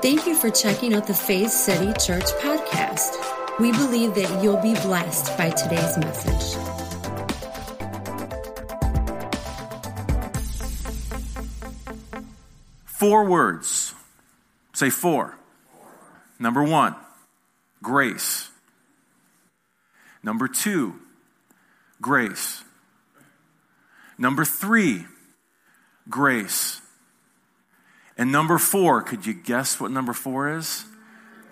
[0.00, 3.16] Thank you for checking out the Faith City Church podcast.
[3.58, 6.56] We believe that you'll be blessed by today's message.
[12.84, 13.92] Four words.
[14.72, 15.36] Say four.
[16.38, 16.94] Number one,
[17.82, 18.50] grace.
[20.22, 20.94] Number two,
[22.00, 22.62] grace.
[24.16, 25.06] Number three,
[26.08, 26.80] grace.
[28.18, 30.84] And number four, could you guess what number four is?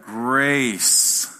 [0.02, 1.32] Grace.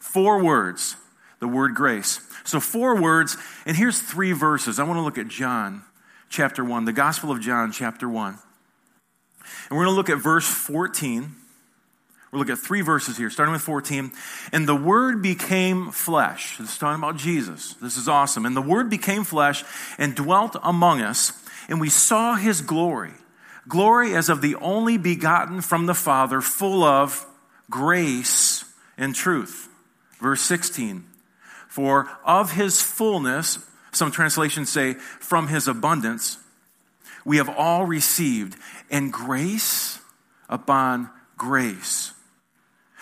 [0.00, 0.96] Four words,
[1.38, 2.20] the word grace.
[2.44, 4.78] So, four words, and here's three verses.
[4.78, 5.82] I want to look at John
[6.28, 8.34] chapter 1, the Gospel of John chapter 1.
[8.34, 11.34] And we're going to look at verse 14.
[12.32, 14.10] We'll look at three verses here, starting with 14.
[14.52, 16.58] And the Word became flesh.
[16.58, 17.74] This is talking about Jesus.
[17.74, 18.44] This is awesome.
[18.44, 19.64] And the Word became flesh
[19.98, 21.32] and dwelt among us,
[21.68, 23.12] and we saw his glory.
[23.68, 27.26] Glory as of the only begotten from the Father, full of
[27.70, 28.64] grace
[28.96, 29.68] and truth.
[30.20, 31.04] Verse 16.
[31.68, 33.58] For of his fullness,
[33.92, 36.38] some translations say, from his abundance,
[37.24, 38.56] we have all received,
[38.90, 40.00] and grace
[40.48, 42.12] upon grace.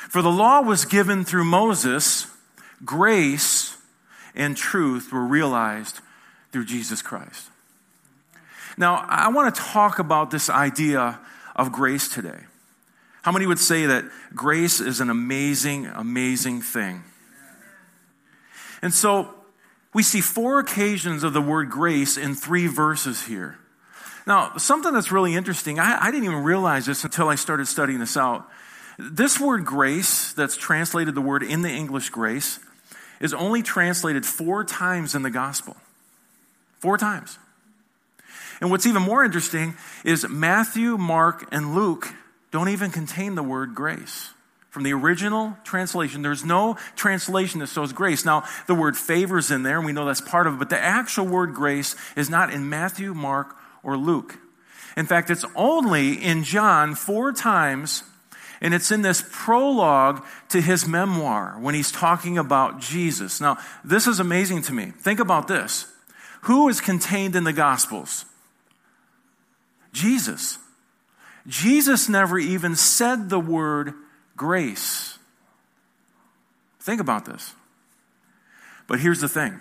[0.09, 2.27] For the law was given through Moses,
[2.85, 3.77] grace
[4.35, 6.01] and truth were realized
[6.53, 7.49] through Jesus Christ.
[8.77, 11.21] Now, I want to talk about this idea
[11.57, 12.41] of grace today.
[13.23, 14.05] How many would say that
[14.35, 17.05] grace is an amazing, amazing thing?
[18.83, 19.35] And so
[19.93, 23.59] we see four occasions of the word grace in three verses here.
[24.27, 27.99] Now, something that's really interesting, I, I, didn't even realize this until I started studying
[27.99, 28.49] this out.
[28.99, 32.61] This word grace, that's translated the word in the English grace,
[33.21, 35.77] is only translated four times in the gospel.
[36.79, 37.39] Four times.
[38.61, 42.13] And what's even more interesting is Matthew, Mark, and Luke
[42.51, 44.31] don't even contain the word grace.
[44.71, 48.25] From the original translation, there's no translation that shows grace.
[48.25, 50.79] Now, the word favors in there, and we know that's part of it, but the
[50.79, 54.39] actual word grace is not in Matthew, Mark, or Luke.
[54.97, 58.05] In fact, it's only in John four times,
[58.61, 63.41] and it's in this prologue to his memoir when he's talking about Jesus.
[63.41, 64.93] Now, this is amazing to me.
[64.99, 65.87] Think about this.
[66.43, 68.25] Who is contained in the Gospels?
[69.93, 70.59] Jesus.
[71.47, 73.95] Jesus never even said the word
[74.37, 75.19] grace.
[76.81, 77.55] Think about this.
[78.87, 79.61] But here's the thing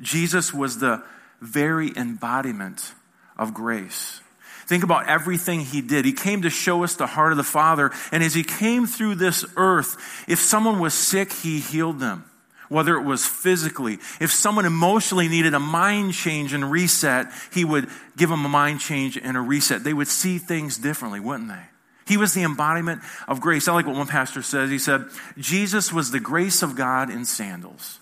[0.00, 1.02] Jesus was the
[1.40, 2.92] very embodiment
[3.36, 4.20] of grace.
[4.66, 6.06] Think about everything he did.
[6.06, 7.90] He came to show us the heart of the Father.
[8.10, 12.24] And as he came through this earth, if someone was sick, he healed them
[12.68, 13.98] whether it was physically.
[14.20, 18.80] If someone emotionally needed a mind change and reset, he would give them a mind
[18.80, 19.84] change and a reset.
[19.84, 21.62] They would see things differently, wouldn't they?
[22.06, 23.66] He was the embodiment of grace.
[23.66, 24.70] I like what one pastor says.
[24.70, 25.06] He said,
[25.38, 27.98] Jesus was the grace of God in sandals.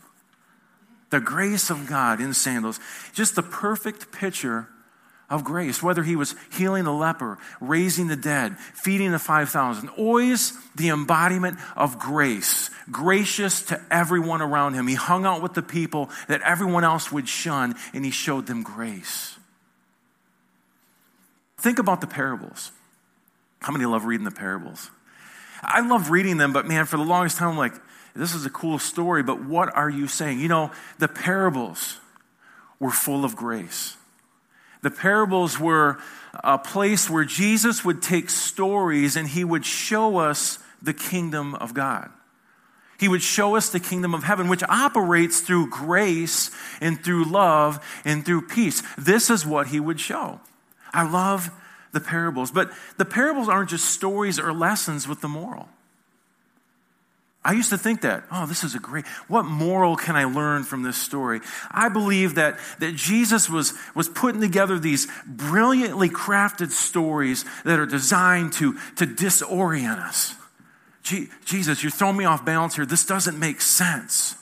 [1.10, 2.80] The grace of God in sandals.
[3.12, 4.68] Just the perfect picture
[5.32, 10.52] of grace, whether he was healing the leper, raising the dead, feeding the 5,000, always
[10.74, 14.86] the embodiment of grace, gracious to everyone around him.
[14.86, 18.62] He hung out with the people that everyone else would shun, and he showed them
[18.62, 19.38] grace.
[21.56, 22.70] Think about the parables.
[23.60, 24.90] How many love reading the parables?
[25.62, 27.74] I love reading them, but man, for the longest time, I'm like,
[28.14, 30.40] this is a cool story, but what are you saying?
[30.40, 32.00] You know, the parables
[32.78, 33.96] were full of grace.
[34.82, 35.98] The parables were
[36.34, 41.72] a place where Jesus would take stories and he would show us the kingdom of
[41.72, 42.10] God.
[42.98, 46.50] He would show us the kingdom of heaven, which operates through grace
[46.80, 48.82] and through love and through peace.
[48.96, 50.40] This is what he would show.
[50.92, 51.50] I love
[51.92, 55.68] the parables, but the parables aren't just stories or lessons with the moral.
[57.44, 60.62] I used to think that, oh, this is a great, what moral can I learn
[60.62, 61.40] from this story?
[61.72, 67.86] I believe that, that Jesus was, was putting together these brilliantly crafted stories that are
[67.86, 70.36] designed to, to disorient us.
[71.44, 72.86] Jesus, you're throwing me off balance here.
[72.86, 74.36] This doesn't make sense.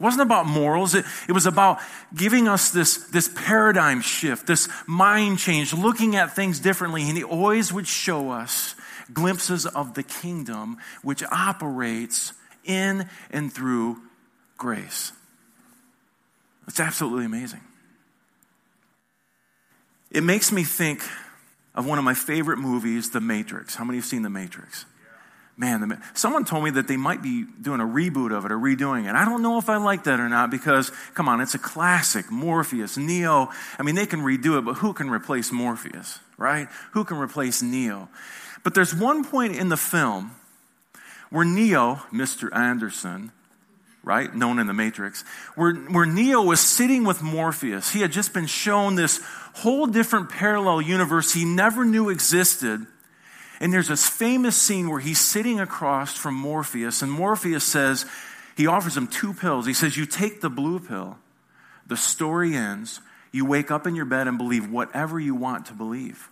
[0.00, 0.96] It wasn't about morals.
[0.96, 1.78] It, it was about
[2.12, 7.08] giving us this, this paradigm shift, this mind change, looking at things differently.
[7.08, 8.74] And he always would show us
[9.12, 12.32] glimpses of the kingdom which operates
[12.64, 13.98] in and through
[14.56, 15.12] grace.
[16.66, 17.60] It's absolutely amazing.
[20.10, 21.02] It makes me think
[21.74, 23.74] of one of my favorite movies, The Matrix.
[23.74, 24.84] How many have seen The Matrix?
[25.60, 29.08] Man, someone told me that they might be doing a reboot of it or redoing
[29.08, 29.16] it.
[29.16, 32.30] I don't know if I like that or not because, come on, it's a classic.
[32.30, 33.50] Morpheus, Neo.
[33.76, 36.68] I mean, they can redo it, but who can replace Morpheus, right?
[36.92, 38.08] Who can replace Neo?
[38.62, 40.30] But there's one point in the film
[41.30, 42.54] where Neo, Mr.
[42.56, 43.32] Anderson,
[44.04, 45.24] right, known in the Matrix,
[45.56, 47.90] where, where Neo was sitting with Morpheus.
[47.90, 49.20] He had just been shown this
[49.54, 52.86] whole different parallel universe he never knew existed.
[53.60, 58.06] And there's this famous scene where he's sitting across from Morpheus, and Morpheus says,
[58.58, 59.66] he offers him two pills.
[59.66, 61.16] He says, You take the blue pill,
[61.86, 63.00] the story ends,
[63.30, 66.28] you wake up in your bed and believe whatever you want to believe.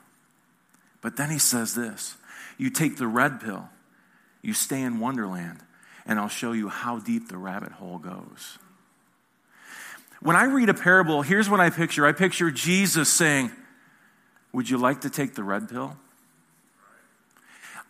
[1.01, 2.17] But then he says this
[2.59, 3.69] You take the red pill,
[4.43, 5.61] you stay in Wonderland,
[6.05, 8.59] and I'll show you how deep the rabbit hole goes.
[10.21, 13.53] When I read a parable, here's what I picture I picture Jesus saying,
[14.53, 15.97] Would you like to take the red pill?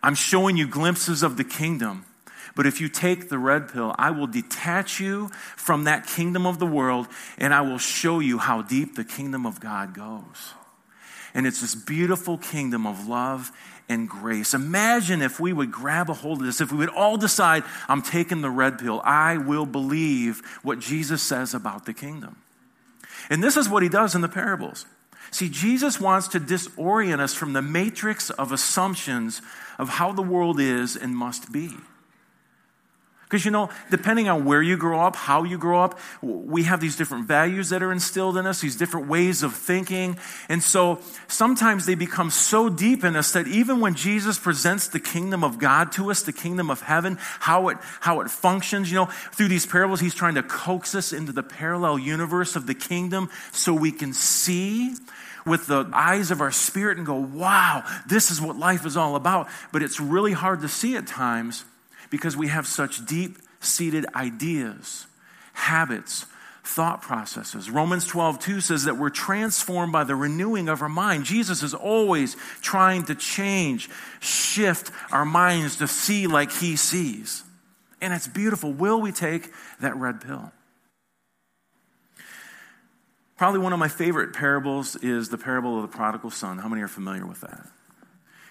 [0.07, 2.05] I'm showing you glimpses of the kingdom.
[2.55, 5.27] But if you take the red pill, I will detach you
[5.57, 9.45] from that kingdom of the world and I will show you how deep the kingdom
[9.45, 10.53] of God goes.
[11.33, 13.51] And it's this beautiful kingdom of love
[13.89, 14.53] and grace.
[14.53, 18.01] Imagine if we would grab a hold of this, if we would all decide, I'm
[18.01, 22.37] taking the red pill, I will believe what Jesus says about the kingdom.
[23.29, 24.85] And this is what he does in the parables.
[25.31, 29.41] See, Jesus wants to disorient us from the matrix of assumptions
[29.77, 31.75] of how the world is and must be.
[33.27, 36.79] Because, you know, depending on where you grow up, how you grow up, we have
[36.79, 40.17] these different values that are instilled in us, these different ways of thinking.
[40.47, 45.01] And so sometimes they become so deep in us that even when Jesus presents the
[45.01, 48.95] kingdom of God to us, the kingdom of heaven, how it, how it functions, you
[48.95, 52.75] know, through these parables, he's trying to coax us into the parallel universe of the
[52.75, 54.95] kingdom so we can see
[55.45, 59.17] with the eyes of our spirit and go, wow, this is what life is all
[59.17, 59.49] about.
[59.73, 61.65] But it's really hard to see at times
[62.09, 65.07] because we have such deep seated ideas,
[65.53, 66.25] habits,
[66.63, 67.69] thought processes.
[67.69, 71.23] Romans 12, 2 says that we're transformed by the renewing of our mind.
[71.23, 73.89] Jesus is always trying to change,
[74.19, 77.43] shift our minds to see like he sees.
[78.01, 78.73] And it's beautiful.
[78.73, 80.51] Will we take that red pill?
[83.37, 86.57] Probably one of my favorite parables is the parable of the prodigal son.
[86.57, 87.67] How many are familiar with that?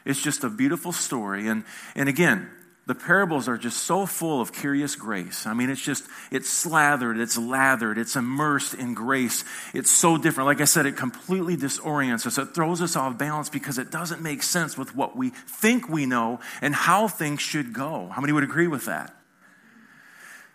[0.04, 1.48] It's just a beautiful story.
[1.48, 1.64] And,
[1.96, 2.48] and again,
[2.86, 5.44] the parables are just so full of curious grace.
[5.44, 9.44] I mean, it's just, it's slathered, it's lathered, it's immersed in grace.
[9.74, 10.46] It's so different.
[10.46, 12.38] Like I said, it completely disorients us.
[12.38, 16.06] It throws us off balance because it doesn't make sense with what we think we
[16.06, 18.08] know and how things should go.
[18.12, 19.12] How many would agree with that?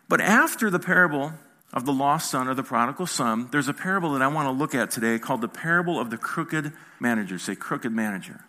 [0.08, 1.34] But after the parable
[1.74, 4.52] of the lost son or the prodigal son, there's a parable that I want to
[4.52, 7.38] look at today called the parable of the crooked manager.
[7.38, 8.46] Say, crooked manager.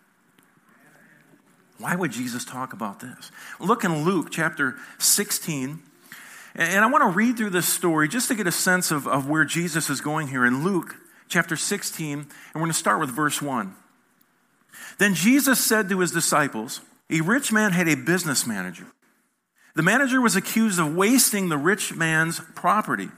[1.79, 3.31] Why would Jesus talk about this?
[3.59, 5.81] Look in Luke chapter 16.
[6.55, 9.27] And I want to read through this story just to get a sense of, of
[9.27, 10.45] where Jesus is going here.
[10.45, 10.95] In Luke
[11.27, 13.73] chapter 16, and we're going to start with verse 1.
[14.99, 18.85] Then Jesus said to his disciples, A rich man had a business manager.
[19.75, 23.09] The manager was accused of wasting the rich man's property.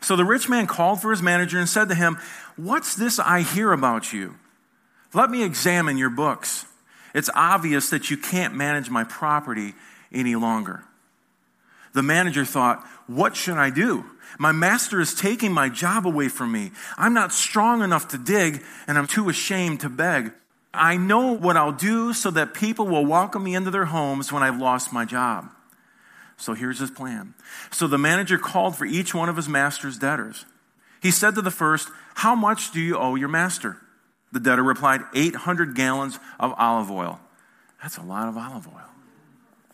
[0.00, 2.16] So the rich man called for his manager and said to him,
[2.56, 4.36] What's this I hear about you?
[5.12, 6.64] Let me examine your books.
[7.14, 9.74] It's obvious that you can't manage my property
[10.12, 10.84] any longer.
[11.92, 14.04] The manager thought, What should I do?
[14.38, 16.72] My master is taking my job away from me.
[16.96, 20.32] I'm not strong enough to dig, and I'm too ashamed to beg.
[20.72, 24.42] I know what I'll do so that people will welcome me into their homes when
[24.42, 25.50] I've lost my job.
[26.38, 27.34] So here's his plan.
[27.70, 30.46] So the manager called for each one of his master's debtors.
[31.02, 33.76] He said to the first, How much do you owe your master?
[34.32, 37.20] The debtor replied, 800 gallons of olive oil.
[37.82, 38.88] That's a lot of olive oil.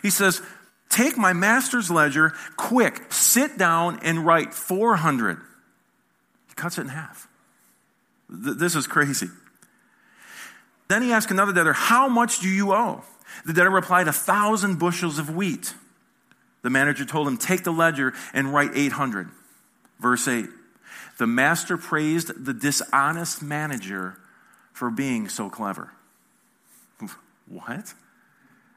[0.03, 0.43] He says,
[0.89, 5.39] Take my master's ledger, quick, sit down and write 400.
[6.49, 7.29] He cuts it in half.
[8.29, 9.29] This is crazy.
[10.89, 13.05] Then he asked another debtor, How much do you owe?
[13.45, 15.75] The debtor replied, A thousand bushels of wheat.
[16.63, 19.29] The manager told him, Take the ledger and write 800.
[20.01, 20.47] Verse 8
[21.19, 24.19] The master praised the dishonest manager
[24.79, 25.93] for being so clever.
[27.51, 27.95] What?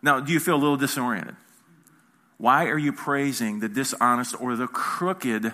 [0.01, 1.35] Now, do you feel a little disoriented?
[2.37, 5.51] Why are you praising the dishonest or the crooked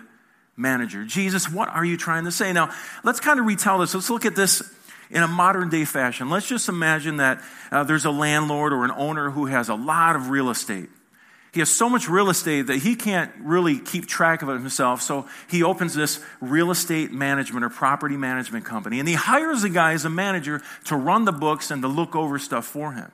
[0.55, 1.03] manager?
[1.03, 2.53] Jesus, what are you trying to say?
[2.53, 2.69] Now,
[3.03, 3.95] let's kind of retell this.
[3.95, 4.61] Let's look at this
[5.09, 6.29] in a modern day fashion.
[6.29, 10.15] Let's just imagine that uh, there's a landlord or an owner who has a lot
[10.15, 10.89] of real estate.
[11.57, 15.01] He has so much real estate that he can't really keep track of it himself.
[15.01, 18.99] So he opens this real estate management or property management company.
[18.99, 22.15] And he hires a guy as a manager to run the books and to look
[22.15, 23.11] over stuff for him.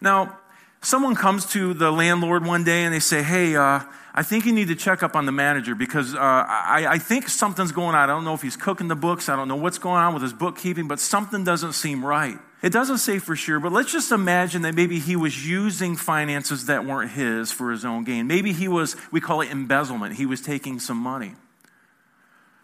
[0.00, 0.38] Now,
[0.84, 3.82] Someone comes to the landlord one day and they say, Hey, uh,
[4.14, 7.28] I think you need to check up on the manager because uh, I, I think
[7.28, 7.96] something's going on.
[7.96, 9.30] I don't know if he's cooking the books.
[9.30, 12.38] I don't know what's going on with his bookkeeping, but something doesn't seem right.
[12.60, 16.66] It doesn't say for sure, but let's just imagine that maybe he was using finances
[16.66, 18.26] that weren't his for his own gain.
[18.26, 20.14] Maybe he was, we call it embezzlement.
[20.14, 21.34] He was taking some money.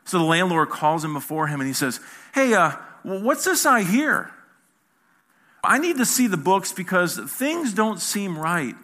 [0.04, 1.98] So the landlord calls him before him and he says,
[2.34, 4.30] Hey, uh, what's this I hear?
[5.64, 8.76] I need to see the books because things don't seem right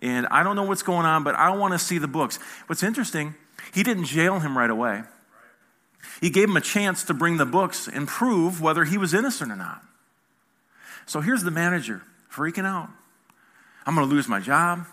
[0.00, 2.38] and I don't know what's going on, but I want to see the books.
[2.66, 3.34] What's interesting,
[3.72, 5.02] he didn't jail him right away.
[6.20, 9.52] He gave him a chance to bring the books and prove whether he was innocent
[9.52, 9.82] or not.
[11.06, 12.90] So here's the manager freaking out.
[13.86, 14.84] I'm going to lose my job.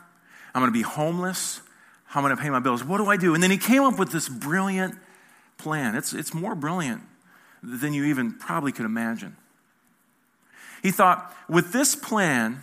[0.53, 1.61] I'm going to be homeless.
[2.05, 2.83] How am I going to pay my bills?
[2.83, 3.33] What do I do?
[3.33, 4.95] And then he came up with this brilliant
[5.57, 5.95] plan.
[5.95, 7.01] It's, it's more brilliant
[7.61, 9.35] than you even probably could imagine.
[10.81, 12.61] He thought, with this plan,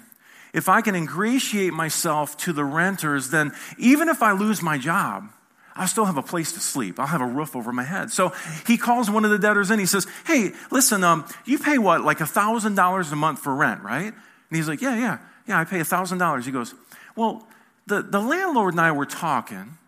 [0.52, 5.30] if I can ingratiate myself to the renters, then even if I lose my job,
[5.75, 7.00] I'll still have a place to sleep.
[7.00, 8.11] I'll have a roof over my head.
[8.11, 8.32] So
[8.66, 9.78] he calls one of the debtors in.
[9.78, 14.12] He says, Hey, listen, um, you pay what, like $1,000 a month for rent, right?
[14.12, 16.44] And he's like, Yeah, yeah, yeah, I pay $1,000.
[16.44, 16.75] He goes,
[17.16, 17.47] Well,
[17.87, 19.78] the, the landlord and I were talking,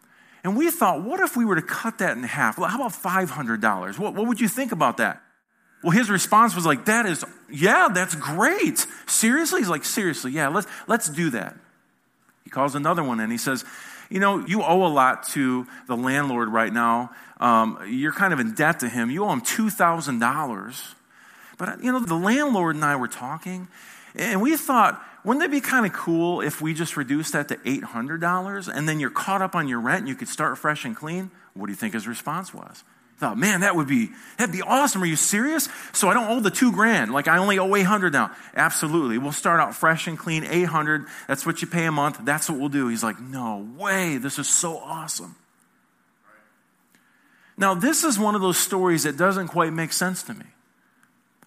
[0.45, 2.59] and we thought, what if we were to cut that in half?
[2.59, 3.99] Well, how about $500?
[3.99, 5.23] What, what would you think about that?
[5.85, 8.87] Well, his response was like, that is, yeah, that's great.
[9.07, 9.61] Seriously?
[9.61, 11.55] He's like, seriously, yeah, let's, let's do that.
[12.43, 13.67] He calls another one and he says,
[14.09, 17.11] you know, you owe a lot to the landlord right now.
[17.39, 19.11] Um, you're kind of in debt to him.
[19.11, 20.95] You owe him $2,000.
[21.59, 23.69] But, you know, the landlord and I were talking,
[24.15, 27.57] and we thought, wouldn't it be kind of cool if we just reduced that to
[27.57, 30.97] $800 and then you're caught up on your rent and you could start fresh and
[30.97, 31.31] clean?
[31.53, 32.85] What do you think his response was?
[33.25, 35.03] Thought, man, that would be that'd be awesome.
[35.03, 35.69] Are you serious?
[35.93, 37.11] So I don't owe the two grand.
[37.11, 38.31] Like I only owe eight hundred now.
[38.55, 39.17] Absolutely.
[39.17, 41.07] We'll start out fresh and clean, eight hundred.
[41.27, 42.19] That's what you pay a month.
[42.23, 42.89] That's what we'll do.
[42.89, 44.19] He's like, no way.
[44.19, 45.37] This is so awesome.
[47.57, 50.47] Now, this is one of those stories that doesn't quite make sense to me.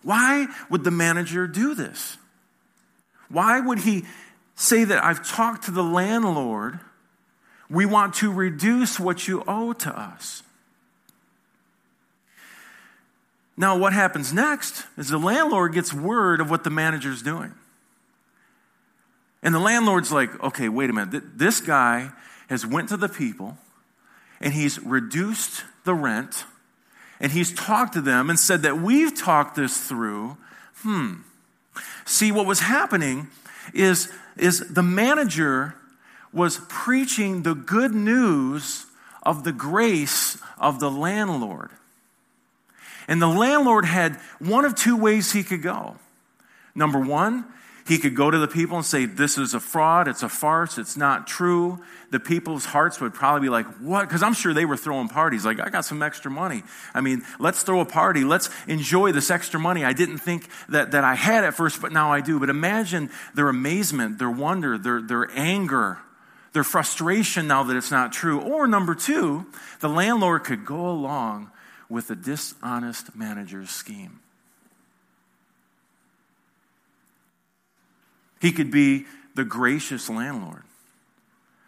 [0.01, 2.17] Why would the manager do this?
[3.29, 4.05] Why would he
[4.55, 6.79] say that I've talked to the landlord?
[7.69, 10.43] We want to reduce what you owe to us.
[13.57, 17.53] Now, what happens next is the landlord gets word of what the manager's doing.
[19.41, 21.37] And the landlord's like, okay, wait a minute.
[21.37, 22.11] This guy
[22.49, 23.57] has went to the people
[24.39, 26.45] and he's reduced the rent
[27.19, 30.37] and he's talked to them and said that we've talked this through.
[30.77, 31.21] Hmm.
[32.05, 33.27] See, what was happening
[33.73, 35.75] is, is the manager
[36.31, 38.85] was preaching the good news
[39.23, 41.71] of the grace of the landlord.
[43.07, 45.95] And the landlord had one of two ways he could go.
[46.75, 47.45] Number one,
[47.87, 50.77] he could go to the people and say, This is a fraud, it's a farce,
[50.77, 51.81] it's not true.
[52.09, 54.07] The people's hearts would probably be like, What?
[54.07, 55.45] Because I'm sure they were throwing parties.
[55.45, 56.63] Like, I got some extra money.
[56.93, 58.25] I mean, let's throw a party.
[58.25, 59.85] Let's enjoy this extra money.
[59.85, 62.41] I didn't think that, that I had at first, but now I do.
[62.41, 65.99] But imagine their amazement, their wonder, their, their anger,
[66.51, 68.41] their frustration now that it's not true.
[68.41, 69.45] Or number two,
[69.79, 71.51] the landlord could go along
[71.89, 74.19] with a dishonest manager's scheme.
[78.39, 80.63] He could be the gracious landlord,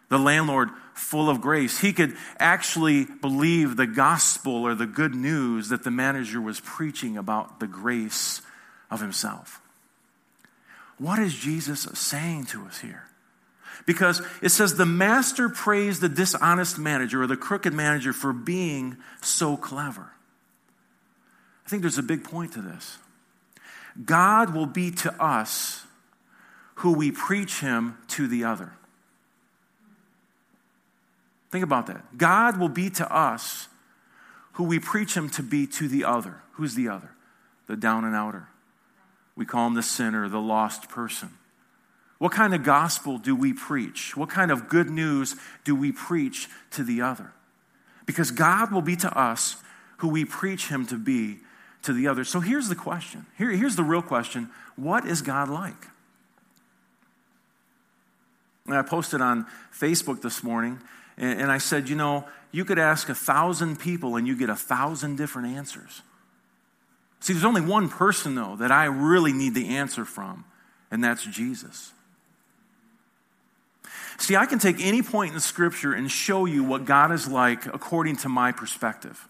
[0.09, 1.79] the landlord full of grace.
[1.79, 7.17] He could actually believe the gospel or the good news that the manager was preaching
[7.17, 8.41] about the grace
[8.91, 9.61] of himself.
[10.97, 13.08] What is Jesus saying to us here?
[13.85, 18.97] Because it says the master praised the dishonest manager or the crooked manager for being
[19.21, 20.11] so clever.
[21.65, 22.97] I think there's a big point to this.
[24.05, 25.85] God will be to us
[26.75, 28.73] who we preach him to the other.
[31.51, 32.17] Think about that.
[32.17, 33.67] God will be to us
[34.53, 36.41] who we preach him to be to the other.
[36.53, 37.11] Who's the other?
[37.67, 38.47] The down and outer.
[39.35, 41.29] We call him the sinner, the lost person.
[42.19, 44.15] What kind of gospel do we preach?
[44.15, 47.31] What kind of good news do we preach to the other?
[48.05, 49.55] Because God will be to us
[49.97, 51.39] who we preach him to be
[51.83, 52.25] to the other.
[52.25, 53.25] So here's the question.
[53.37, 55.87] Here, here's the real question What is God like?
[58.67, 60.79] And I posted on Facebook this morning,
[61.17, 64.49] and, and I said, you know, you could ask a thousand people and you get
[64.49, 66.01] a thousand different answers.
[67.21, 70.45] See, there's only one person, though, that I really need the answer from,
[70.91, 71.93] and that's Jesus.
[74.19, 77.65] See, I can take any point in Scripture and show you what God is like
[77.65, 79.27] according to my perspective.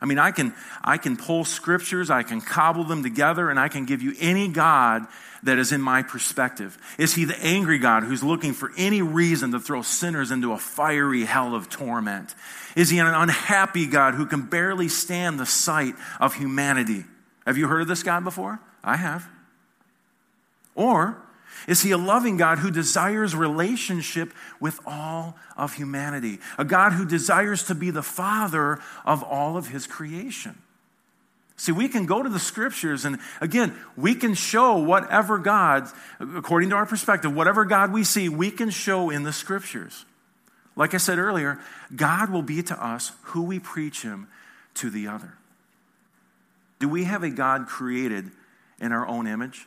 [0.00, 3.68] I mean, I can, I can pull scriptures, I can cobble them together, and I
[3.68, 5.06] can give you any God
[5.42, 6.76] that is in my perspective.
[6.98, 10.58] Is he the angry God who's looking for any reason to throw sinners into a
[10.58, 12.34] fiery hell of torment?
[12.74, 17.04] Is he an unhappy God who can barely stand the sight of humanity?
[17.46, 18.60] Have you heard of this God before?
[18.84, 19.26] I have.
[20.74, 21.16] Or
[21.66, 26.38] is he a loving God who desires relationship with all of humanity?
[26.58, 30.56] A God who desires to be the father of all of his creation?
[31.56, 35.88] See, we can go to the scriptures and again, we can show whatever God,
[36.20, 40.04] according to our perspective, whatever God we see, we can show in the scriptures.
[40.76, 41.58] Like I said earlier,
[41.94, 44.28] God will be to us who we preach him
[44.74, 45.32] to the other.
[46.78, 48.30] Do we have a God created
[48.78, 49.66] in our own image?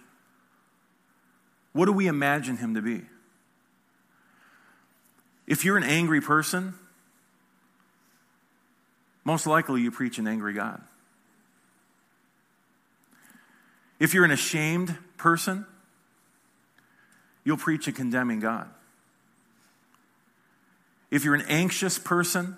[1.73, 3.01] What do we imagine him to be?
[5.47, 6.73] If you're an angry person,
[9.23, 10.81] most likely you preach an angry God.
[13.99, 15.65] If you're an ashamed person,
[17.43, 18.69] you'll preach a condemning God.
[21.11, 22.55] If you're an anxious person,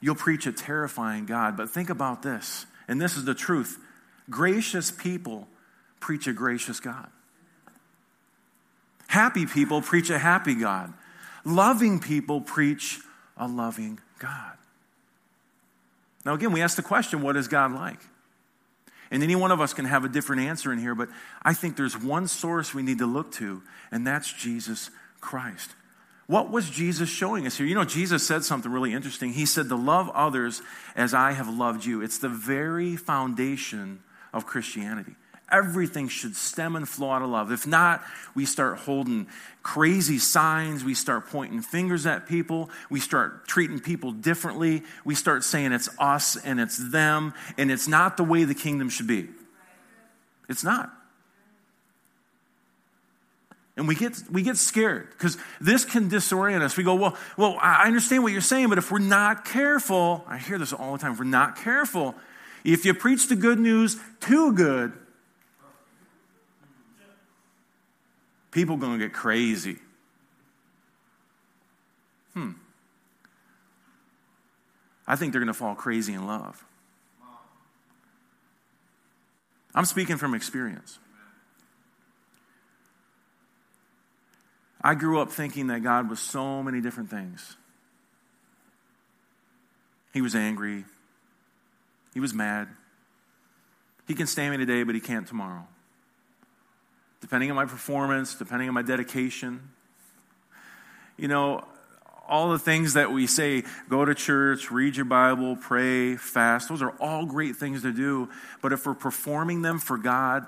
[0.00, 1.56] you'll preach a terrifying God.
[1.56, 3.78] But think about this, and this is the truth
[4.28, 5.48] gracious people
[5.98, 7.08] preach a gracious God.
[9.10, 10.92] Happy people preach a happy God.
[11.44, 13.00] Loving people preach
[13.36, 14.52] a loving God.
[16.24, 17.98] Now, again, we ask the question what is God like?
[19.10, 21.08] And any one of us can have a different answer in here, but
[21.42, 24.90] I think there's one source we need to look to, and that's Jesus
[25.20, 25.72] Christ.
[26.28, 27.66] What was Jesus showing us here?
[27.66, 29.32] You know, Jesus said something really interesting.
[29.32, 30.62] He said, To love others
[30.94, 32.00] as I have loved you.
[32.00, 35.16] It's the very foundation of Christianity.
[35.50, 37.50] Everything should stem and flow out of love.
[37.50, 38.02] If not,
[38.34, 39.26] we start holding
[39.62, 40.84] crazy signs.
[40.84, 42.70] We start pointing fingers at people.
[42.88, 44.82] We start treating people differently.
[45.04, 48.88] We start saying it's us and it's them, and it's not the way the kingdom
[48.88, 49.28] should be.
[50.48, 50.92] It's not.
[53.76, 56.76] And we get, we get scared because this can disorient us.
[56.76, 60.36] We go, well, well, I understand what you're saying, but if we're not careful, I
[60.36, 62.14] hear this all the time, if we're not careful,
[62.62, 64.92] if you preach the good news too good,
[68.50, 69.78] people going to get crazy.
[72.34, 72.52] Hmm.
[75.06, 76.64] I think they're going to fall crazy in love.
[79.74, 80.98] I'm speaking from experience.
[84.82, 87.56] I grew up thinking that God was so many different things.
[90.12, 90.84] He was angry.
[92.14, 92.68] He was mad.
[94.08, 95.66] He can stand me today, but he can't tomorrow
[97.20, 99.70] depending on my performance, depending on my dedication.
[101.16, 101.64] You know,
[102.28, 106.80] all the things that we say go to church, read your Bible, pray, fast those
[106.80, 108.28] are all great things to do.
[108.62, 110.46] But if we're performing them for God,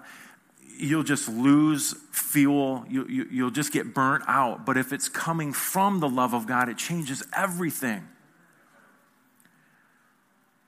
[0.79, 2.85] you'll just lose fuel.
[2.89, 4.65] You, you, you'll just get burnt out.
[4.65, 8.09] But if it's coming from the love of God, it changes everything.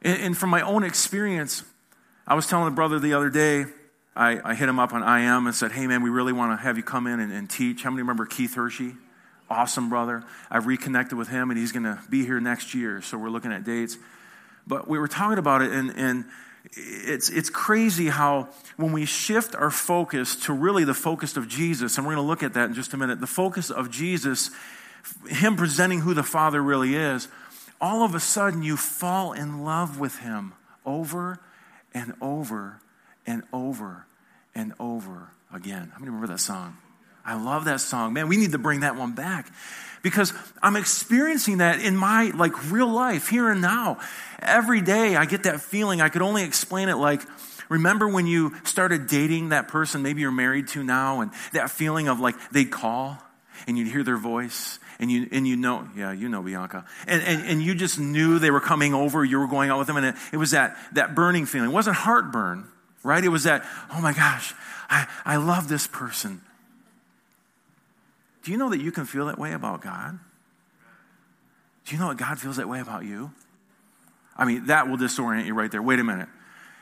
[0.03, 1.65] And from my own experience,
[2.27, 3.65] I was telling a brother the other day,
[4.17, 6.63] I, I hit him up on IM and said, Hey, man, we really want to
[6.63, 7.83] have you come in and, and teach.
[7.83, 8.95] How many remember Keith Hershey?
[9.51, 10.25] Awesome brother.
[10.51, 13.03] I've reconnected with him and he's going to be here next year.
[13.03, 13.99] So we're looking at dates.
[14.67, 16.25] But we were talking about it and, and
[16.73, 21.99] it's, it's crazy how when we shift our focus to really the focus of Jesus,
[21.99, 24.51] and we're going to look at that in just a minute, the focus of Jesus,
[25.29, 27.29] Him presenting who the Father really is,
[27.81, 30.55] all of a sudden you fall in love with Him
[30.87, 31.39] over
[31.93, 32.81] and over
[33.27, 34.07] and over
[34.55, 35.91] and over again.
[35.93, 36.77] How many remember that song?
[37.25, 38.13] I love that song.
[38.13, 39.51] Man, we need to bring that one back
[40.03, 40.33] because
[40.63, 43.99] I'm experiencing that in my like real life here and now.
[44.41, 46.03] Every day I get that feeling.
[46.03, 47.23] I could only explain it like
[47.71, 52.09] remember when you started dating that person maybe you're married to now and that feeling
[52.09, 53.19] of like they'd call
[53.67, 57.23] and you'd hear their voice and you and you know yeah you know bianca and,
[57.23, 59.97] and, and you just knew they were coming over you were going out with them
[59.97, 62.69] and it, it was that that burning feeling it wasn't heartburn
[63.05, 63.23] right?
[63.23, 64.53] It was that, oh my gosh,
[64.91, 66.41] I, I love this person.
[68.43, 70.19] Do you know that you can feel that way about God?
[71.85, 73.31] Do you know that God feels that way about you?
[74.37, 75.83] I mean, that will disorient you right there.
[75.83, 76.29] Wait a minute.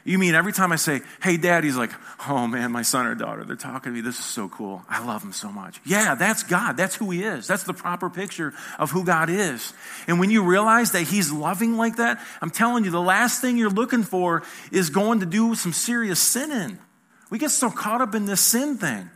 [0.04, 1.92] You mean every time I say, hey, dad, he's like,
[2.28, 4.00] oh man, my son or daughter, they're talking to me.
[4.00, 4.82] This is so cool.
[4.88, 5.80] I love him so much.
[5.84, 6.76] Yeah, that's God.
[6.76, 7.46] That's who he is.
[7.46, 9.72] That's the proper picture of who God is.
[10.08, 13.56] And when you realize that he's loving like that, I'm telling you, the last thing
[13.56, 16.78] you're looking for is going to do some serious sinning.
[17.30, 19.08] We get so caught up in this sin thing.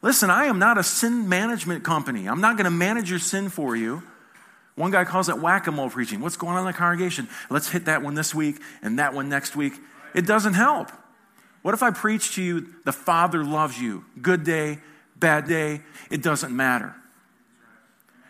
[0.00, 2.28] Listen, I am not a sin management company.
[2.28, 4.02] I'm not going to manage your sin for you.
[4.74, 6.20] One guy calls it whack a mole preaching.
[6.20, 7.28] What's going on in the congregation?
[7.50, 9.74] Let's hit that one this week and that one next week.
[10.14, 10.90] It doesn't help.
[11.62, 14.04] What if I preach to you, the Father loves you?
[14.22, 14.78] Good day,
[15.16, 16.94] bad day, it doesn't matter.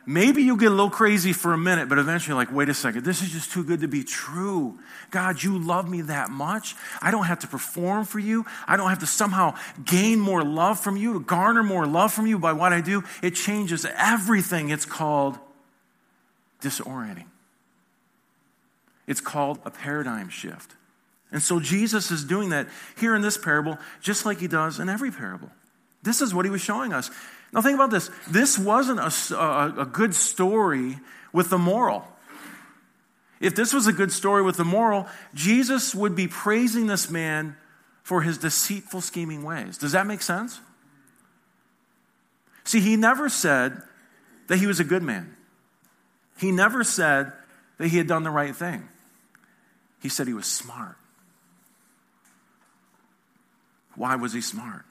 [0.07, 3.05] Maybe you'll get a little crazy for a minute, but eventually, like, wait a second,
[3.05, 4.79] this is just too good to be true.
[5.11, 6.75] God, you love me that much.
[7.03, 8.47] I don't have to perform for you.
[8.67, 12.27] I don't have to somehow gain more love from you, to garner more love from
[12.27, 13.05] you by what I do.
[13.23, 14.71] It changes everything.
[14.71, 15.39] It's called
[16.63, 17.27] disorienting,
[19.07, 20.75] it's called a paradigm shift.
[21.31, 24.89] And so Jesus is doing that here in this parable, just like he does in
[24.89, 25.51] every parable.
[26.03, 27.11] This is what he was showing us.
[27.53, 28.11] Now, think about this.
[28.29, 30.99] This wasn't a, a, a, good story
[31.33, 32.07] with the moral.
[33.41, 37.57] If this was a good story with the moral, Jesus would be praising this man
[38.03, 39.79] for his deceitful, scheming ways.
[39.79, 40.61] Does that make sense?
[42.65, 43.81] See, he never said
[44.49, 45.37] that he was a good man,
[46.39, 47.33] he never said
[47.79, 48.89] that he had done the right thing.
[50.01, 50.97] He said he was smart.
[53.99, 54.85] Why was he smart?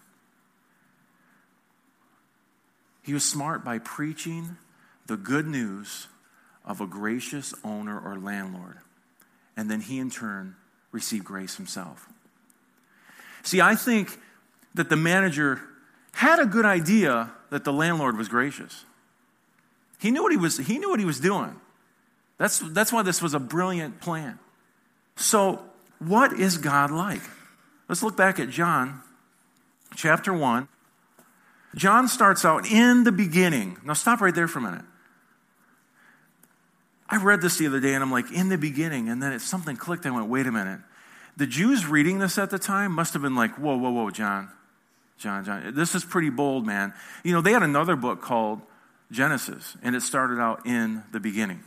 [3.03, 4.57] He was smart by preaching
[5.07, 6.07] the good news
[6.65, 8.79] of a gracious owner or landlord.
[9.55, 10.57] And then he, in turn,
[10.91, 12.09] received grace himself.
[13.43, 14.19] See, I think
[14.73, 15.61] that the manager
[16.11, 18.83] had a good idea that the landlord was gracious.
[19.99, 21.55] He knew what he was, he knew what he was doing.
[22.37, 24.37] That's, that's why this was a brilliant plan.
[25.15, 25.63] So,
[25.99, 27.21] what is God like?
[27.89, 29.01] Let's look back at John
[29.95, 30.67] chapter 1,
[31.75, 33.77] John starts out in the beginning.
[33.83, 34.85] Now, stop right there for a minute.
[37.09, 39.09] I read this the other day and I'm like, in the beginning.
[39.09, 40.05] And then it, something clicked.
[40.05, 40.79] I went, wait a minute.
[41.37, 44.49] The Jews reading this at the time must have been like, whoa, whoa, whoa, John.
[45.17, 45.73] John, John.
[45.75, 46.93] This is pretty bold, man.
[47.23, 48.61] You know, they had another book called
[49.11, 51.63] Genesis, and it started out in the beginning.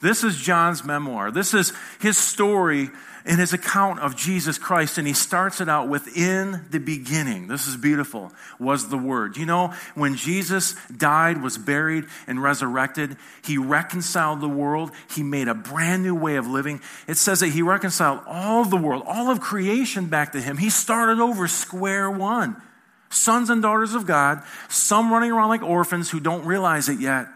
[0.00, 1.30] This is John's memoir.
[1.30, 2.90] This is his story
[3.26, 7.48] in his account of Jesus Christ, and he starts it out with in the beginning.
[7.48, 9.36] This is beautiful, was the Word.
[9.36, 14.92] You know, when Jesus died, was buried, and resurrected, he reconciled the world.
[15.10, 16.80] He made a brand new way of living.
[17.08, 20.56] It says that he reconciled all the world, all of creation back to him.
[20.56, 22.62] He started over square one.
[23.08, 27.26] Sons and daughters of God, some running around like orphans who don't realize it yet,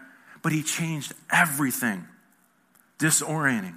[0.41, 2.07] but he changed everything.
[2.97, 3.75] Disorienting.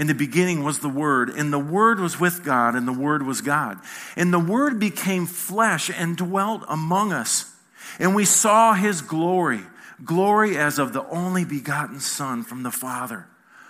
[0.00, 3.22] In the beginning was the Word, and the Word was with God, and the Word
[3.22, 3.78] was God.
[4.16, 7.54] And the Word became flesh and dwelt among us.
[7.98, 9.60] And we saw his glory,
[10.02, 13.26] glory as of the only begotten Son from the Father,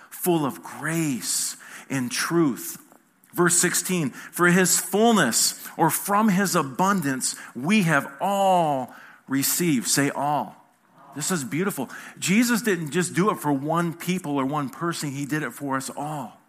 [0.09, 1.57] full of grace
[1.89, 2.77] and truth.
[3.33, 8.95] Verse 16, for his fullness, or from his abundance, we have all
[9.27, 9.89] received.
[9.89, 10.60] Say all.
[11.15, 11.89] This is beautiful.
[12.19, 15.77] Jesus didn't just do it for one people or one person, He did it for
[15.77, 16.39] us all.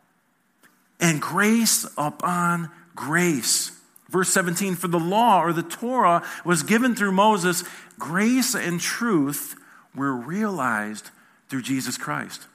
[1.00, 3.72] And grace upon grace.
[4.08, 7.64] Verse 17 For the law or the Torah was given through Moses,
[7.98, 9.56] grace and truth
[9.94, 11.10] were realized
[11.48, 12.46] through Jesus Christ.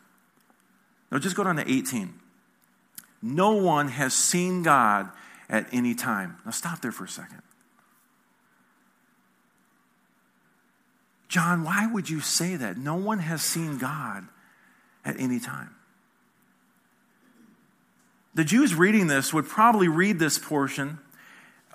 [1.11, 2.13] Now just go down to 18.
[3.21, 5.09] No one has seen God
[5.49, 6.37] at any time.
[6.45, 7.41] Now stop there for a second.
[11.27, 12.77] John, why would you say that?
[12.77, 14.27] No one has seen God
[15.03, 15.75] at any time.
[18.33, 20.99] The Jews reading this would probably read this portion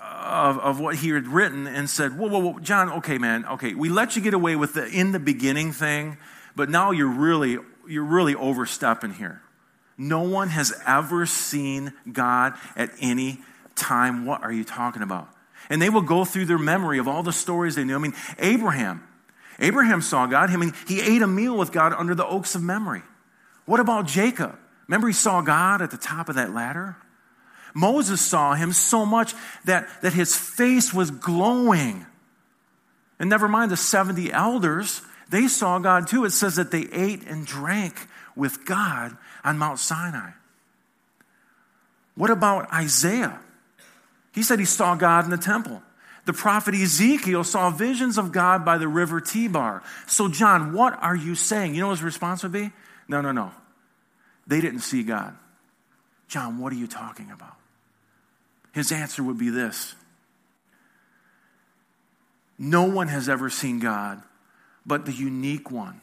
[0.01, 3.73] of, of what he had written and said, whoa, whoa, whoa, John, okay, man, okay,
[3.73, 6.17] we let you get away with the in the beginning thing,
[6.55, 9.41] but now you're really, you're really overstepping here.
[9.97, 13.39] No one has ever seen God at any
[13.75, 14.25] time.
[14.25, 15.29] What are you talking about?
[15.69, 17.95] And they will go through their memory of all the stories they knew.
[17.95, 19.07] I mean, Abraham,
[19.59, 20.49] Abraham saw God.
[20.49, 23.03] I mean, he ate a meal with God under the oaks of Mamre.
[23.65, 24.57] What about Jacob?
[24.87, 26.97] Remember, he saw God at the top of that ladder?
[27.73, 29.33] Moses saw him so much
[29.65, 32.05] that, that his face was glowing.
[33.19, 36.25] And never mind the 70 elders, they saw God too.
[36.25, 40.31] It says that they ate and drank with God on Mount Sinai.
[42.15, 43.39] What about Isaiah?
[44.33, 45.81] He said he saw God in the temple.
[46.25, 49.81] The prophet Ezekiel saw visions of God by the river Chebar.
[50.07, 51.75] So, John, what are you saying?
[51.75, 52.71] You know his response would be?
[53.07, 53.51] No, no, no.
[54.47, 55.35] They didn't see God.
[56.27, 57.55] John, what are you talking about?
[58.71, 59.95] His answer would be this
[62.57, 64.23] No one has ever seen God
[64.85, 66.01] but the unique one.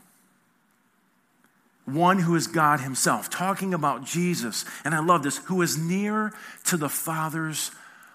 [1.84, 6.32] One who is God Himself, talking about Jesus, and I love this, who is near
[6.66, 7.72] to the Father's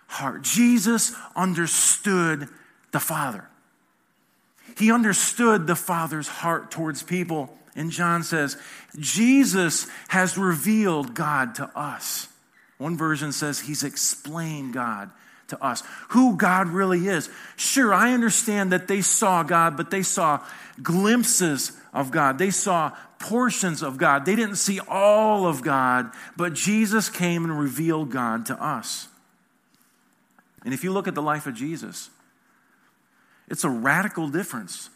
[0.08, 0.42] heart.
[0.42, 2.48] Jesus understood
[2.92, 3.48] the Father.
[4.78, 8.58] He understood the Father's heart towards people And John says,
[8.98, 12.30] Jesus has revealed God to us.
[12.78, 15.12] One version says he's explained God
[15.50, 17.30] to us, who God really is.
[17.56, 20.44] Sure, I understand that they saw God, but they saw
[20.82, 22.38] glimpses of God.
[22.38, 24.26] They saw portions of God.
[24.26, 29.08] They didn't see all of God, but Jesus came and revealed God to us.
[30.66, 32.10] And if you look at the life of Jesus,
[33.48, 34.90] it's a radical difference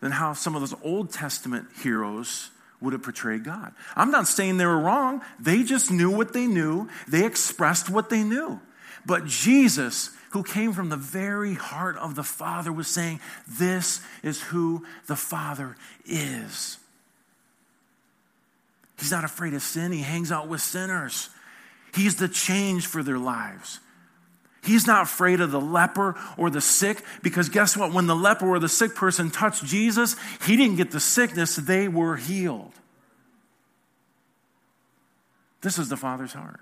[0.00, 3.72] than how some of those Old Testament heroes would have portrayed God.
[3.94, 5.22] I'm not saying they were wrong.
[5.38, 8.60] They just knew what they knew, they expressed what they knew.
[9.06, 14.40] But Jesus, who came from the very heart of the Father, was saying, This is
[14.40, 16.78] who the Father is.
[18.98, 21.28] He's not afraid of sin, he hangs out with sinners.
[21.94, 23.78] He's the change for their lives.
[24.64, 27.92] He's not afraid of the leper or the sick because guess what?
[27.92, 31.88] When the leper or the sick person touched Jesus, he didn't get the sickness, they
[31.88, 32.72] were healed.
[35.60, 36.60] This is the Father's heart.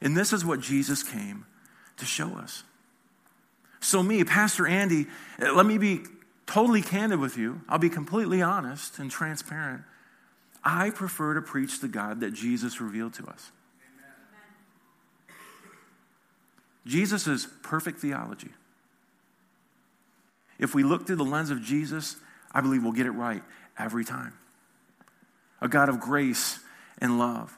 [0.00, 1.44] And this is what Jesus came
[1.96, 2.62] to show us.
[3.80, 5.06] So, me, Pastor Andy,
[5.38, 6.00] let me be
[6.46, 7.60] totally candid with you.
[7.68, 9.82] I'll be completely honest and transparent.
[10.64, 13.52] I prefer to preach the God that Jesus revealed to us.
[16.88, 18.48] Jesus is perfect theology.
[20.58, 22.16] If we look through the lens of Jesus,
[22.50, 23.42] I believe we'll get it right
[23.78, 24.32] every time.
[25.60, 26.58] A God of grace
[26.98, 27.56] and love.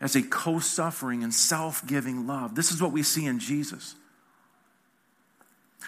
[0.00, 2.54] As a co suffering and self giving love.
[2.54, 3.94] This is what we see in Jesus.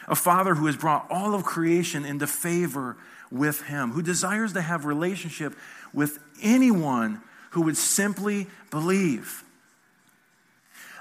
[0.08, 2.96] A father who has brought all of creation into favor
[3.30, 5.54] with him, who desires to have relationship
[5.92, 9.44] with anyone who would simply believe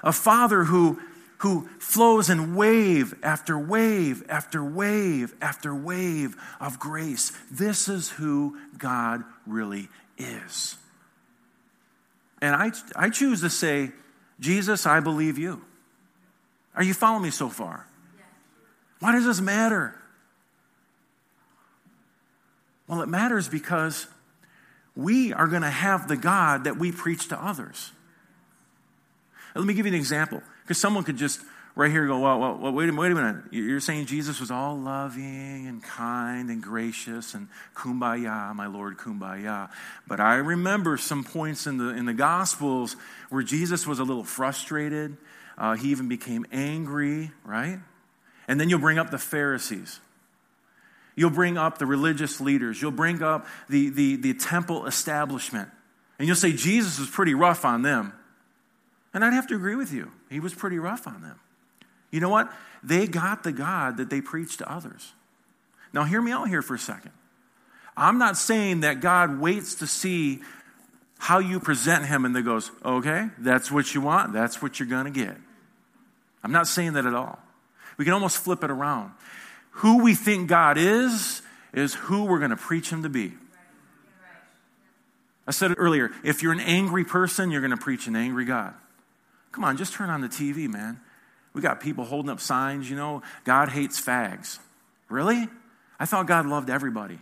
[0.02, 0.98] a father who,
[1.38, 7.32] who flows in wave after wave after wave after wave of grace.
[7.50, 10.76] This is who God really is.
[12.42, 13.92] And I, I choose to say,
[14.38, 15.62] Jesus, I believe you.
[16.74, 17.86] Are you following me so far?
[19.00, 19.94] Why does this matter?
[22.86, 24.06] Well, it matters because
[24.96, 27.92] we are going to have the God that we preach to others.
[29.54, 31.40] Let me give you an example, because someone could just
[31.76, 33.44] right here go, well, well, well, wait, a, wait a minute.
[33.50, 39.70] You're saying Jesus was all loving and kind and gracious and kumbaya, my Lord, kumbaya.
[40.06, 42.96] But I remember some points in the, in the Gospels
[43.28, 45.16] where Jesus was a little frustrated.
[45.56, 47.78] Uh, he even became angry, right?
[48.48, 50.00] And then you'll bring up the Pharisees.
[51.14, 52.80] You'll bring up the religious leaders.
[52.80, 55.68] You'll bring up the, the, the temple establishment.
[56.18, 58.12] And you'll say Jesus was pretty rough on them.
[59.12, 60.12] And I'd have to agree with you.
[60.30, 61.40] He was pretty rough on them.
[62.10, 62.52] You know what?
[62.82, 65.12] They got the God that they preached to others.
[65.92, 67.12] Now, hear me out here for a second.
[67.96, 70.40] I'm not saying that God waits to see
[71.18, 74.88] how you present Him and then goes, okay, that's what you want, that's what you're
[74.88, 75.36] going to get.
[76.42, 77.38] I'm not saying that at all.
[77.98, 79.12] We can almost flip it around.
[79.72, 81.42] Who we think God is,
[81.74, 83.34] is who we're going to preach Him to be.
[85.46, 88.44] I said it earlier if you're an angry person, you're going to preach an angry
[88.44, 88.72] God.
[89.52, 91.00] Come on, just turn on the TV, man.
[91.52, 94.58] We got people holding up signs, you know, God hates fags.
[95.08, 95.48] Really?
[95.98, 97.18] I thought God loved everybody.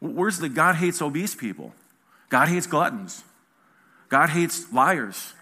[0.00, 1.74] Where's the God hates obese people?
[2.28, 3.24] God hates gluttons.
[4.08, 5.32] God hates liars.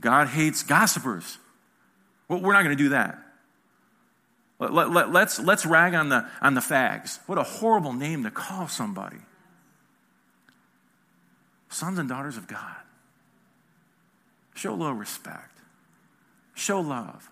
[0.00, 1.38] God hates gossipers.
[2.28, 3.18] Well, we're not going to do that.
[4.60, 7.18] Let, us let, let's, let's rag on the, on the fags.
[7.26, 9.18] What a horrible name to call somebody
[11.74, 12.76] sons and daughters of God.
[14.54, 15.58] Show a little respect,
[16.54, 17.28] show love.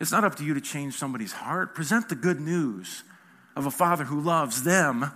[0.00, 1.76] It's not up to you to change somebody's heart.
[1.76, 3.04] Present the good news
[3.54, 5.12] of a father who loves them.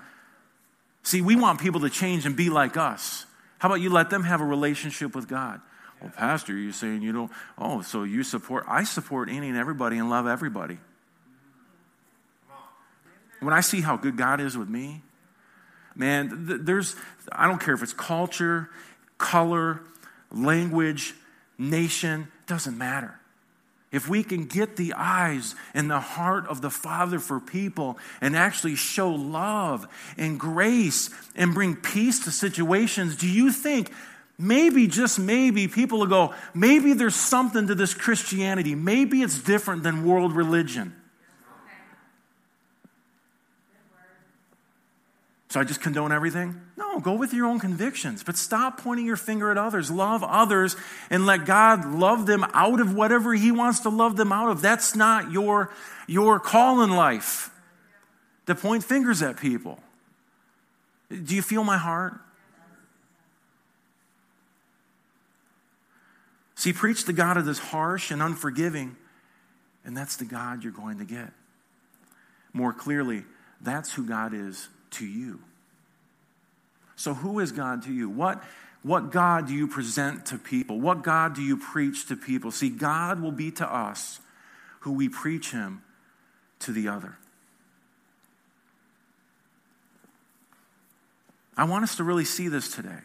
[1.02, 3.26] See, we want people to change and be like us.
[3.58, 5.60] How about you let them have a relationship with God?
[6.00, 9.98] Well, Pastor, you're saying you don't, oh, so you support, I support any and everybody
[9.98, 10.78] and love everybody.
[13.40, 15.02] When I see how good God is with me,
[15.96, 16.94] man, there's,
[17.32, 18.68] I don't care if it's culture,
[19.18, 19.80] color,
[20.30, 21.14] language,
[21.58, 23.18] nation, doesn't matter.
[23.92, 28.36] If we can get the eyes and the heart of the Father for people and
[28.36, 29.86] actually show love
[30.18, 33.90] and grace and bring peace to situations, do you think
[34.38, 38.74] maybe, just maybe, people will go, maybe there's something to this Christianity?
[38.74, 40.94] Maybe it's different than world religion.
[45.56, 46.60] So I just condone everything?
[46.76, 49.90] No, go with your own convictions, but stop pointing your finger at others.
[49.90, 50.76] Love others
[51.08, 54.60] and let God love them out of whatever He wants to love them out of.
[54.60, 55.72] That's not your,
[56.06, 57.50] your call in life
[58.44, 59.78] to point fingers at people.
[61.08, 62.20] Do you feel my heart?
[66.54, 68.94] See, preach the God that is harsh and unforgiving,
[69.86, 71.32] and that's the God you're going to get.
[72.52, 73.24] More clearly,
[73.62, 75.40] that's who God is to you.
[76.96, 78.08] So, who is God to you?
[78.08, 78.42] What,
[78.82, 80.80] what God do you present to people?
[80.80, 82.50] What God do you preach to people?
[82.50, 84.20] See, God will be to us
[84.80, 85.82] who we preach Him
[86.60, 87.16] to the other.
[91.56, 93.00] I want us to really see this today.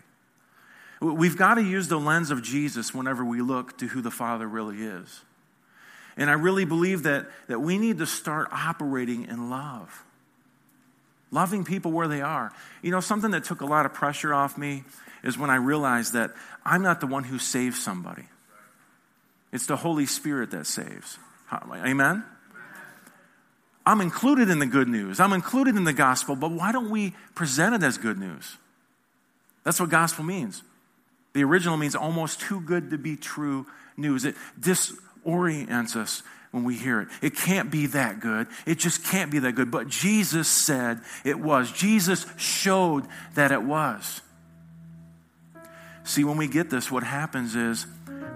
[1.01, 4.47] We've got to use the lens of Jesus whenever we look to who the Father
[4.47, 5.21] really is.
[6.15, 10.03] And I really believe that, that we need to start operating in love
[11.31, 12.51] loving people where they are.
[12.81, 14.83] You know, something that took a lot of pressure off me
[15.23, 16.31] is when I realized that
[16.65, 18.25] I'm not the one who saves somebody,
[19.51, 21.17] it's the Holy Spirit that saves.
[21.51, 22.23] Amen?
[23.85, 25.19] I'm included in the good news.
[25.19, 28.57] I'm included in the gospel, but why don't we present it as good news?
[29.63, 30.63] That's what gospel means.
[31.33, 33.65] The original means almost too good to be true
[33.97, 34.25] news.
[34.25, 37.07] It disorients us when we hear it.
[37.21, 38.47] It can't be that good.
[38.65, 39.71] It just can't be that good.
[39.71, 41.71] But Jesus said it was.
[41.71, 44.21] Jesus showed that it was.
[46.03, 47.85] See, when we get this, what happens is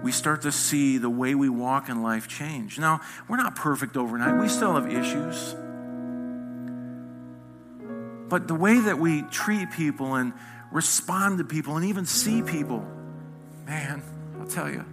[0.02, 2.78] we start to see the way we walk in life change.
[2.78, 5.54] Now, we're not perfect overnight, we still have issues.
[8.28, 10.32] But the way that we treat people and
[10.72, 12.84] respond to people and even see people,
[13.66, 14.02] man,
[14.40, 14.84] I'll tell you.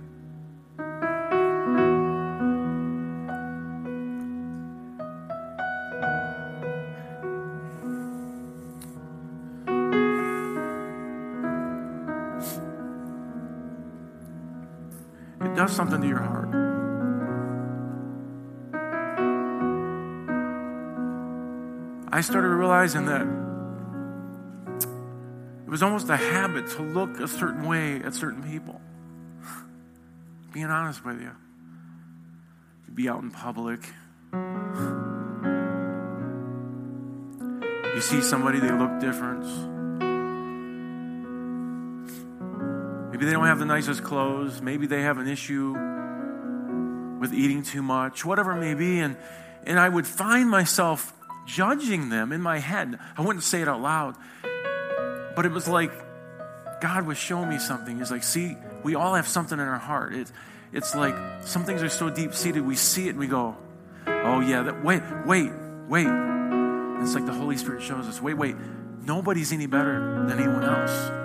[15.67, 16.49] Does something to your heart.
[22.12, 23.21] I started realizing that
[25.65, 28.82] it was almost a habit to look a certain way at certain people.
[30.52, 31.32] Being honest with you.
[32.88, 33.80] You be out in public.
[37.95, 39.73] You see somebody, they look different.
[43.24, 44.62] Maybe they don't have the nicest clothes.
[44.62, 45.72] Maybe they have an issue
[47.22, 49.00] with eating too much, whatever it may be.
[49.00, 49.16] And,
[49.66, 51.14] and I would find myself
[51.46, 53.00] judging them in my head.
[53.18, 54.18] I wouldn't say it out loud,
[55.38, 55.94] but it was like
[56.82, 57.98] God was showing me something.
[57.98, 60.14] He's like, see, we all have something in our heart.
[60.14, 60.34] It's,
[60.74, 63.56] it's like some things are so deep seated, we see it and we go,
[64.06, 65.54] oh, yeah, that, wait, wait,
[65.88, 66.08] wait.
[66.08, 68.58] And it's like the Holy Spirit shows us, wait, wait,
[69.06, 71.23] nobody's any better than anyone else.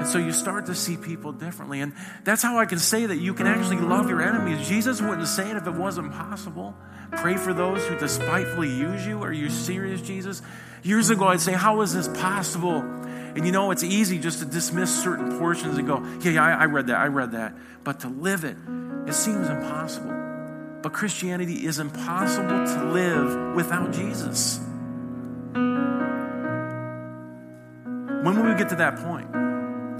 [0.00, 1.82] And so you start to see people differently.
[1.82, 1.92] And
[2.24, 4.66] that's how I can say that you can actually love your enemies.
[4.66, 6.74] Jesus wouldn't say it if it wasn't possible.
[7.18, 9.22] Pray for those who despitefully use you.
[9.22, 10.40] Are you serious, Jesus?
[10.82, 12.78] Years ago, I'd say, How is this possible?
[12.78, 16.64] And you know, it's easy just to dismiss certain portions and go, Yeah, yeah, I,
[16.64, 17.54] read that, I read that.
[17.84, 18.56] But to live it,
[19.06, 20.16] it seems impossible.
[20.80, 24.60] But Christianity is impossible to live without Jesus.
[28.22, 29.39] When will we get to that point?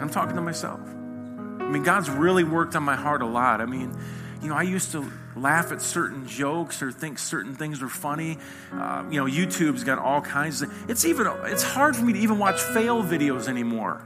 [0.00, 0.80] I'm talking to myself.
[0.80, 3.60] I mean, God's really worked on my heart a lot.
[3.60, 3.96] I mean,
[4.42, 8.38] you know, I used to laugh at certain jokes or think certain things were funny.
[8.72, 10.90] Uh, you know, YouTube's got all kinds of.
[10.90, 11.28] It's even.
[11.44, 14.02] It's hard for me to even watch fail videos anymore.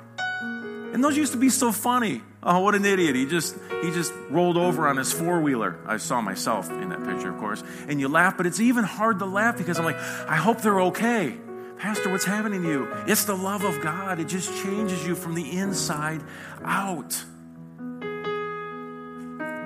[0.93, 2.23] And those used to be so funny.
[2.43, 3.17] Oh, what an idiot!
[3.17, 5.79] He just he just rolled over on his four wheeler.
[5.87, 7.63] I saw myself in that picture, of course.
[7.89, 10.83] And you laugh, but it's even hard to laugh because I'm like, I hope they're
[10.83, 11.39] okay.
[11.79, 12.89] Pastor, what's happening to you?
[13.07, 14.19] It's the love of God.
[14.21, 16.23] It just changes you from the inside
[16.65, 17.23] out.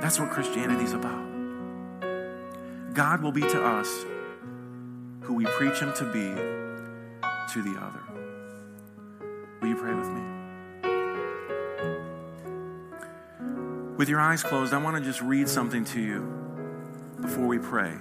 [0.01, 1.27] That's what Christianity is about.
[2.95, 4.05] God will be to us
[5.21, 6.35] who we preach Him to be
[7.53, 8.03] to the other.
[9.61, 10.23] Will you pray with me?
[13.97, 16.21] With your eyes closed, I want to just read something to you
[17.21, 17.95] before we pray.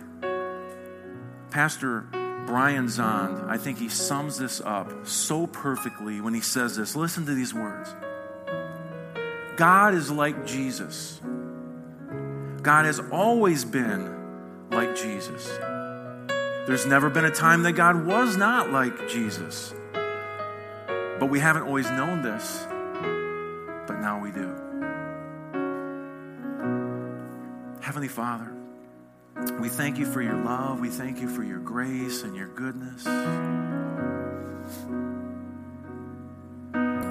[1.50, 2.08] Pastor
[2.48, 6.96] Brian Zahnd, I think he sums this up so perfectly when he says this.
[6.96, 7.94] Listen to these words
[9.58, 11.20] God is like Jesus.
[12.62, 15.46] God has always been like Jesus.
[16.68, 19.74] There's never been a time that God was not like Jesus.
[21.20, 22.66] But we haven't always known this,
[23.88, 24.54] but now we do.
[27.82, 28.52] Heavenly Father,
[29.60, 30.80] we thank you for your love.
[30.80, 33.04] We thank you for your grace and your goodness.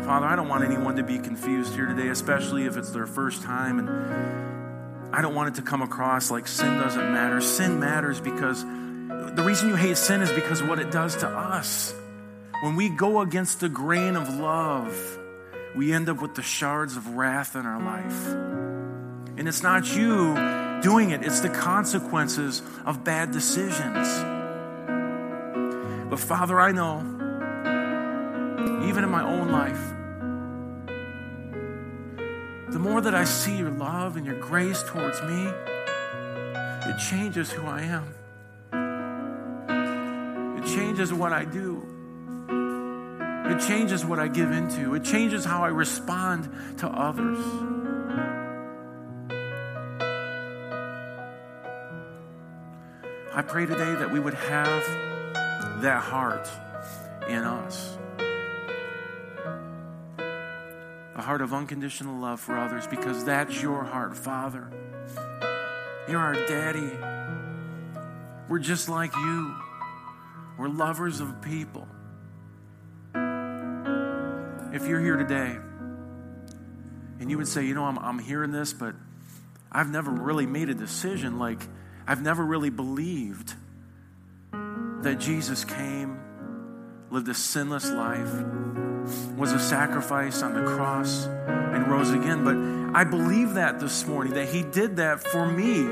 [0.06, 3.42] Father, I don't want anyone to be confused here today, especially if it's their first
[3.42, 3.80] time.
[3.80, 7.40] And I don't want it to come across like sin doesn't matter.
[7.40, 11.94] Sin matters because the reason you hate sin is because what it does to us.
[12.62, 15.18] When we go against the grain of love,
[15.74, 18.26] we end up with the shards of wrath in our life.
[19.36, 24.08] And it's not you doing it, it's the consequences of bad decisions.
[26.08, 27.00] But Father, I know,
[28.88, 29.94] even in my own life,
[32.72, 35.46] the more that I see your love and your grace towards me,
[36.88, 38.14] it changes who I am.
[40.58, 41.82] It changes what I do.
[43.46, 44.94] It changes what I give into.
[44.94, 47.38] It changes how I respond to others.
[53.36, 54.82] I pray today that we would have
[55.82, 56.48] that heart
[57.28, 57.98] in us.
[61.14, 64.70] A heart of unconditional love for others because that's your heart, Father.
[66.08, 66.90] You're our daddy.
[68.48, 69.54] We're just like you.
[70.56, 71.86] We're lovers of people.
[74.72, 75.58] If you're here today
[77.20, 78.94] and you would say, you know, I'm, I'm hearing this, but
[79.70, 81.60] I've never really made a decision, like,
[82.06, 83.54] I've never really believed
[85.02, 86.18] that Jesus came,
[87.10, 88.32] lived a sinless life,
[89.36, 92.44] was a sacrifice on the cross, and rose again.
[92.44, 95.88] But I believe that this morning, that He did that for me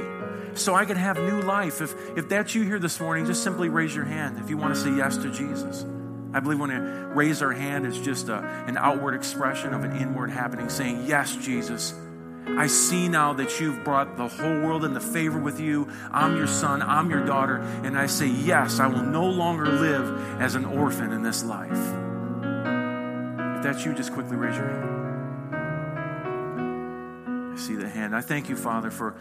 [0.55, 1.81] so I could have new life.
[1.81, 4.75] If, if that's you here this morning, just simply raise your hand if you want
[4.75, 5.85] to say yes to Jesus.
[6.33, 6.77] I believe when we
[7.15, 11.37] raise our hand, it's just a, an outward expression of an inward happening, saying, Yes,
[11.37, 11.95] Jesus.
[12.47, 15.89] I see now that you've brought the whole world into favor with you.
[16.13, 20.41] I'm your son, I'm your daughter, and I say, Yes, I will no longer live
[20.41, 21.71] as an orphan in this life.
[23.57, 25.55] If that's you, just quickly raise your hand.
[27.55, 28.15] I see the hand.
[28.15, 29.15] I thank you, Father, for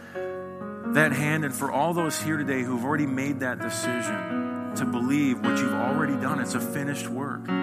[0.94, 5.40] that hand and for all those here today who've already made that decision to believe
[5.40, 6.40] what you've already done.
[6.40, 7.48] It's a finished work.
[7.48, 7.54] And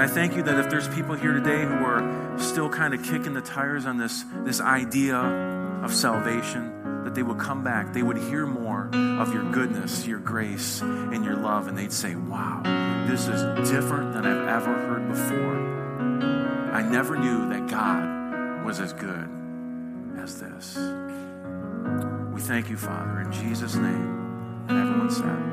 [0.00, 2.00] I thank you that if there's people here today who are
[2.38, 7.38] still kind of kicking the tires on this, this idea of salvation, that they would
[7.38, 7.92] come back.
[7.92, 12.14] They would hear more of your goodness, your grace, and your love, and they'd say,
[12.14, 12.62] Wow,
[13.06, 15.72] this is different than I've ever heard before.
[16.72, 19.28] I never knew that God was as good
[20.18, 20.76] as this.
[22.32, 24.66] We thank you, Father, in Jesus' name.
[24.68, 25.52] And everyone said,